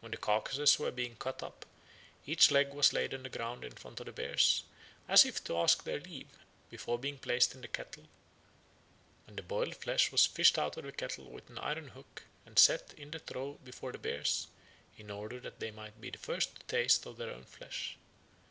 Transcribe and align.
When 0.00 0.10
the 0.12 0.18
carcases 0.18 0.78
were 0.78 0.90
being 0.90 1.16
cut 1.16 1.42
up, 1.42 1.64
each 2.26 2.50
leg 2.50 2.74
was 2.74 2.92
laid 2.92 3.14
on 3.14 3.22
the 3.22 3.30
ground 3.30 3.64
in 3.64 3.72
front 3.72 4.00
of 4.00 4.04
the 4.04 4.12
bears, 4.12 4.64
as 5.08 5.24
if 5.24 5.42
to 5.44 5.56
ask 5.56 5.82
their 5.84 5.98
leave, 5.98 6.28
before 6.68 6.98
being 6.98 7.16
placed 7.16 7.54
in 7.54 7.62
the 7.62 7.68
kettle; 7.68 8.04
and 9.26 9.38
the 9.38 9.42
boiled 9.42 9.74
flesh 9.76 10.12
was 10.12 10.26
fished 10.26 10.58
out 10.58 10.76
of 10.76 10.84
the 10.84 10.92
kettle 10.92 11.30
with 11.30 11.48
an 11.48 11.56
iron 11.56 11.88
hook, 11.88 12.24
and 12.44 12.58
set 12.58 12.92
in 12.98 13.12
the 13.12 13.20
trough 13.20 13.56
before 13.64 13.92
the 13.92 13.98
bears, 13.98 14.46
in 14.98 15.10
order 15.10 15.40
that 15.40 15.58
they 15.58 15.70
might 15.70 15.98
be 15.98 16.10
the 16.10 16.18
first 16.18 16.54
to 16.56 16.62
taste 16.66 17.06
of 17.06 17.16
their 17.16 17.30
own 17.30 17.44
flesh. 17.46 17.96